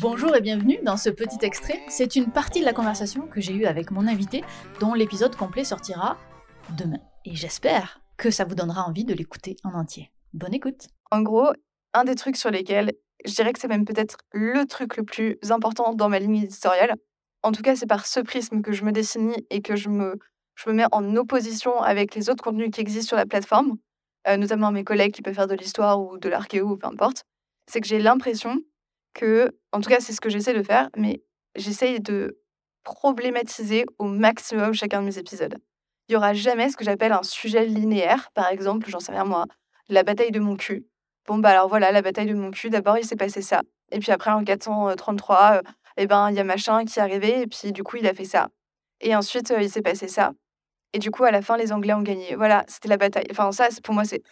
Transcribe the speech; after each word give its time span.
Bonjour 0.00 0.34
et 0.34 0.40
bienvenue 0.40 0.78
dans 0.82 0.96
ce 0.96 1.10
petit 1.10 1.44
extrait. 1.44 1.78
C'est 1.88 2.16
une 2.16 2.32
partie 2.32 2.60
de 2.60 2.64
la 2.64 2.72
conversation 2.72 3.26
que 3.26 3.42
j'ai 3.42 3.52
eue 3.52 3.66
avec 3.66 3.90
mon 3.90 4.06
invité, 4.06 4.42
dont 4.80 4.94
l'épisode 4.94 5.36
complet 5.36 5.62
sortira 5.62 6.16
demain. 6.78 7.00
Et 7.26 7.34
j'espère 7.34 8.00
que 8.16 8.30
ça 8.30 8.44
vous 8.46 8.54
donnera 8.54 8.86
envie 8.86 9.04
de 9.04 9.12
l'écouter 9.12 9.56
en 9.62 9.74
entier. 9.74 10.10
Bonne 10.32 10.54
écoute. 10.54 10.86
En 11.10 11.20
gros, 11.20 11.50
un 11.92 12.04
des 12.04 12.14
trucs 12.14 12.36
sur 12.36 12.50
lesquels 12.50 12.94
je 13.26 13.34
dirais 13.34 13.52
que 13.52 13.60
c'est 13.60 13.68
même 13.68 13.84
peut-être 13.84 14.16
le 14.32 14.64
truc 14.64 14.96
le 14.96 15.02
plus 15.02 15.36
important 15.50 15.92
dans 15.92 16.08
ma 16.08 16.18
ligne 16.18 16.44
éditoriale. 16.44 16.94
En 17.42 17.52
tout 17.52 17.62
cas, 17.62 17.76
c'est 17.76 17.86
par 17.86 18.06
ce 18.06 18.20
prisme 18.20 18.62
que 18.62 18.72
je 18.72 18.84
me 18.84 18.92
dessine 18.92 19.34
et 19.50 19.60
que 19.60 19.76
je 19.76 19.90
me, 19.90 20.18
mets 20.66 20.86
en 20.92 21.14
opposition 21.16 21.78
avec 21.78 22.14
les 22.14 22.30
autres 22.30 22.42
contenus 22.42 22.70
qui 22.70 22.80
existent 22.80 23.08
sur 23.08 23.16
la 23.18 23.26
plateforme, 23.26 23.76
euh, 24.28 24.38
notamment 24.38 24.72
mes 24.72 24.84
collègues 24.84 25.12
qui 25.12 25.20
peuvent 25.20 25.34
faire 25.34 25.46
de 25.46 25.56
l'histoire 25.56 26.00
ou 26.00 26.16
de 26.16 26.30
l'archéo 26.30 26.70
ou 26.70 26.76
peu 26.78 26.86
importe. 26.86 27.24
C'est 27.66 27.82
que 27.82 27.86
j'ai 27.86 27.98
l'impression 27.98 28.62
que, 29.14 29.50
en 29.72 29.80
tout 29.80 29.90
cas, 29.90 30.00
c'est 30.00 30.12
ce 30.12 30.20
que 30.20 30.30
j'essaie 30.30 30.54
de 30.54 30.62
faire, 30.62 30.90
mais 30.96 31.22
j'essaye 31.56 32.00
de 32.00 32.40
problématiser 32.84 33.84
au 33.98 34.04
maximum 34.04 34.72
chacun 34.72 35.00
de 35.00 35.06
mes 35.06 35.18
épisodes. 35.18 35.56
Il 36.08 36.14
y 36.14 36.16
aura 36.16 36.34
jamais 36.34 36.70
ce 36.70 36.76
que 36.76 36.84
j'appelle 36.84 37.12
un 37.12 37.22
sujet 37.22 37.66
linéaire, 37.66 38.30
par 38.34 38.48
exemple, 38.48 38.88
j'en 38.88 39.00
sais 39.00 39.12
rien 39.12 39.24
moi, 39.24 39.46
la 39.88 40.02
bataille 40.02 40.32
de 40.32 40.40
mon 40.40 40.56
cul. 40.56 40.86
Bon, 41.26 41.38
bah 41.38 41.50
alors 41.50 41.68
voilà, 41.68 41.92
la 41.92 42.02
bataille 42.02 42.26
de 42.26 42.34
mon 42.34 42.50
cul, 42.50 42.70
d'abord 42.70 42.98
il 42.98 43.04
s'est 43.04 43.16
passé 43.16 43.42
ça. 43.42 43.62
Et 43.92 43.98
puis 43.98 44.10
après, 44.12 44.30
en 44.30 44.42
433, 44.42 45.58
euh, 45.58 45.62
eh 45.96 46.06
ben, 46.06 46.30
il 46.30 46.36
y 46.36 46.40
a 46.40 46.44
machin 46.44 46.84
qui 46.84 46.98
est 46.98 47.02
arrivé, 47.02 47.42
et 47.42 47.46
puis 47.46 47.72
du 47.72 47.82
coup, 47.82 47.96
il 47.96 48.06
a 48.06 48.14
fait 48.14 48.24
ça. 48.24 48.48
Et 49.00 49.14
ensuite, 49.14 49.50
euh, 49.50 49.62
il 49.62 49.70
s'est 49.70 49.82
passé 49.82 50.08
ça. 50.08 50.32
Et 50.92 50.98
du 50.98 51.10
coup, 51.10 51.24
à 51.24 51.30
la 51.30 51.42
fin, 51.42 51.56
les 51.56 51.72
Anglais 51.72 51.92
ont 51.92 52.02
gagné. 52.02 52.34
Voilà, 52.34 52.64
c'était 52.68 52.88
la 52.88 52.96
bataille. 52.96 53.26
Enfin, 53.30 53.52
ça, 53.52 53.68
pour 53.82 53.94
moi, 53.94 54.04
c'est. 54.04 54.22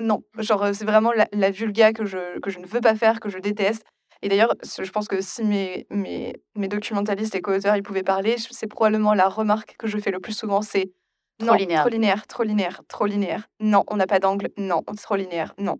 Non, 0.00 0.22
genre, 0.38 0.74
c'est 0.74 0.84
vraiment 0.84 1.12
la, 1.12 1.26
la 1.32 1.50
vulga 1.50 1.92
que 1.92 2.04
je, 2.04 2.38
que 2.40 2.50
je 2.50 2.58
ne 2.58 2.66
veux 2.66 2.80
pas 2.80 2.94
faire, 2.94 3.20
que 3.20 3.28
je 3.28 3.38
déteste. 3.38 3.82
Et 4.22 4.28
d'ailleurs, 4.28 4.54
je 4.62 4.90
pense 4.90 5.08
que 5.08 5.20
si 5.20 5.42
mes, 5.44 5.86
mes, 5.90 6.34
mes 6.54 6.68
documentalistes 6.68 7.34
et 7.34 7.40
co-auteurs 7.40 7.76
ils 7.76 7.82
pouvaient 7.82 8.02
parler, 8.02 8.36
c'est 8.38 8.66
probablement 8.66 9.14
la 9.14 9.28
remarque 9.28 9.76
que 9.78 9.86
je 9.88 9.98
fais 9.98 10.10
le 10.10 10.20
plus 10.20 10.32
souvent, 10.34 10.62
c'est 10.62 10.92
Trop 11.38 11.54
linéaire. 11.54 11.80
trop 11.80 11.88
linéaire, 11.88 12.26
trop 12.26 12.42
linéaire, 12.42 12.82
trop 12.86 13.06
linéaire. 13.06 13.48
Non, 13.60 13.84
on 13.88 13.96
n'a 13.96 14.06
pas 14.06 14.18
d'angle. 14.20 14.50
Non, 14.58 14.82
trop 15.02 15.16
linéaire. 15.16 15.54
Non. 15.58 15.78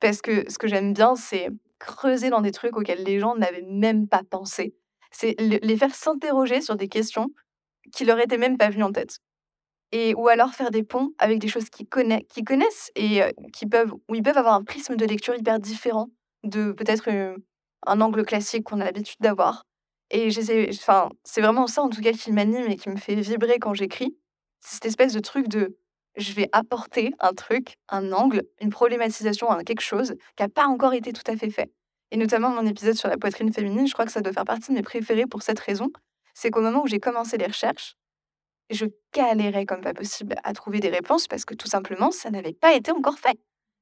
Parce 0.00 0.20
que 0.20 0.50
ce 0.50 0.58
que 0.58 0.66
j'aime 0.66 0.92
bien, 0.92 1.14
c'est 1.14 1.48
creuser 1.78 2.28
dans 2.30 2.40
des 2.40 2.50
trucs 2.50 2.76
auxquels 2.76 3.04
les 3.04 3.20
gens 3.20 3.36
n'avaient 3.36 3.62
même 3.68 4.08
pas 4.08 4.22
pensé. 4.28 4.74
C'est 5.12 5.36
les 5.40 5.76
faire 5.76 5.94
s'interroger 5.94 6.60
sur 6.60 6.74
des 6.76 6.88
questions 6.88 7.28
qui 7.92 8.04
leur 8.04 8.18
étaient 8.18 8.38
même 8.38 8.58
pas 8.58 8.68
venues 8.70 8.82
en 8.84 8.92
tête. 8.92 9.18
Ou 10.16 10.28
alors 10.28 10.54
faire 10.54 10.70
des 10.70 10.82
ponts 10.82 11.12
avec 11.18 11.38
des 11.38 11.48
choses 11.48 11.68
qu'ils 11.70 11.88
connaissent, 11.88 12.90
et 12.94 13.22
euh, 13.22 13.30
qui 13.52 13.66
peuvent, 13.66 13.92
où 14.08 14.14
ils 14.14 14.22
peuvent 14.22 14.38
avoir 14.38 14.54
un 14.54 14.64
prisme 14.64 14.96
de 14.96 15.04
lecture 15.04 15.34
hyper 15.34 15.58
différent 15.58 16.08
de 16.44 16.72
peut-être 16.72 17.08
euh, 17.08 17.36
un 17.86 18.00
angle 18.00 18.24
classique 18.24 18.64
qu'on 18.64 18.80
a 18.80 18.84
l'habitude 18.84 19.18
d'avoir. 19.20 19.64
Et 20.10 20.28
enfin, 20.70 21.08
c'est 21.24 21.40
vraiment 21.40 21.66
ça 21.66 21.82
en 21.82 21.88
tout 21.88 22.00
cas 22.00 22.12
qui 22.12 22.30
m'anime 22.32 22.70
et 22.70 22.76
qui 22.76 22.88
me 22.88 22.96
fait 22.96 23.16
vibrer 23.16 23.58
quand 23.58 23.74
j'écris. 23.74 24.16
C'est 24.60 24.74
cette 24.74 24.86
espèce 24.86 25.12
de 25.12 25.20
truc 25.20 25.48
de 25.48 25.76
je 26.16 26.32
vais 26.32 26.48
apporter 26.52 27.12
un 27.20 27.32
truc, 27.32 27.74
un 27.88 28.12
angle, 28.12 28.42
une 28.60 28.70
problématisation 28.70 29.50
à 29.50 29.62
quelque 29.64 29.82
chose 29.82 30.14
qui 30.36 30.42
n'a 30.42 30.48
pas 30.48 30.66
encore 30.66 30.94
été 30.94 31.12
tout 31.12 31.28
à 31.30 31.36
fait 31.36 31.50
fait. 31.50 31.70
Et 32.10 32.16
notamment 32.16 32.50
mon 32.50 32.66
épisode 32.66 32.94
sur 32.94 33.08
la 33.08 33.16
poitrine 33.16 33.52
féminine, 33.52 33.86
je 33.86 33.92
crois 33.92 34.06
que 34.06 34.12
ça 34.12 34.20
doit 34.20 34.32
faire 34.32 34.44
partie 34.44 34.70
de 34.70 34.76
mes 34.76 34.82
préférés 34.82 35.26
pour 35.26 35.42
cette 35.42 35.58
raison. 35.58 35.90
C'est 36.34 36.50
qu'au 36.50 36.60
moment 36.62 36.82
où 36.82 36.86
j'ai 36.86 37.00
commencé 37.00 37.36
les 37.36 37.46
recherches, 37.46 37.96
je 38.70 38.86
galérais 39.14 39.66
comme 39.66 39.80
pas 39.80 39.94
possible 39.94 40.34
à 40.42 40.52
trouver 40.52 40.80
des 40.80 40.88
réponses 40.88 41.28
parce 41.28 41.44
que 41.44 41.54
tout 41.54 41.68
simplement, 41.68 42.10
ça 42.10 42.30
n'avait 42.30 42.52
pas 42.52 42.74
été 42.74 42.90
encore 42.90 43.18
fait. 43.18 43.38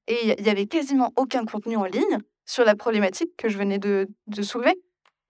Et 0.07 0.35
il 0.39 0.47
y 0.47 0.51
avait 0.51 0.67
quasiment 0.67 1.13
aucun 1.17 1.45
contenu 1.47 1.77
en 1.77 1.85
ligne 1.85 2.19
sur 2.45 2.65
la 2.65 2.75
problématique 2.75 3.31
que 3.39 3.49
je 3.49 3.57
venais 3.57 3.79
de, 3.79 4.07
soulever. 4.43 4.75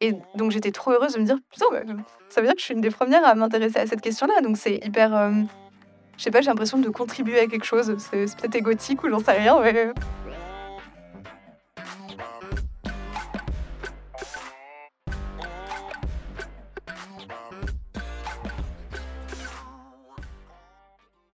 Et 0.01 0.15
donc 0.35 0.51
j'étais 0.51 0.73
trop 0.73 0.91
heureuse 0.91 1.15
de 1.15 1.21
me 1.21 1.25
dire, 1.25 1.39
putain, 1.51 1.67
bah, 1.71 1.83
ça 2.29 2.41
veut 2.41 2.47
dire 2.49 2.55
que 2.55 2.61
je 2.61 2.65
suis 2.65 2.75
une 2.75 2.81
des 2.81 2.91
premières 2.91 3.25
à 3.25 3.35
m'intéresser 3.35 3.79
à 3.79 3.87
cette 3.87 4.01
question-là. 4.01 4.41
Donc 4.41 4.57
c'est 4.57 4.77
hyper... 4.85 5.15
euh, 5.17 5.31
je 6.17 6.23
sais 6.23 6.31
pas, 6.31 6.41
j'ai 6.41 6.49
l'impression 6.49 6.79
de 6.79 6.89
contribuer 6.89 7.41
à 7.41 7.47
quelque 7.47 7.65
chose. 7.65 7.97
C'est 7.99 8.37
peut-être 8.37 8.55
égotique 8.55 9.03
ou 9.03 9.09
j'en 9.09 9.21
sais 9.21 9.33
rien, 9.33 9.61
mais 9.61 9.93